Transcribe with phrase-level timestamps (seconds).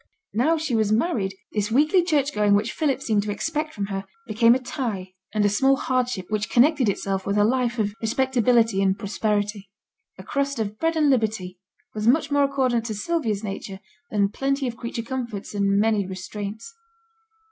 [0.33, 4.03] Now she was married, this weekly church going which Philip seemed to expect from her,
[4.25, 8.81] became a tie and a small hardship, which connected itself with her life of respectability
[8.81, 9.69] and prosperity.
[10.17, 11.59] 'A crust of bread and liberty'
[11.93, 13.79] was much more accordant to Sylvia's nature
[14.09, 16.73] than plenty of creature comforts and many restraints.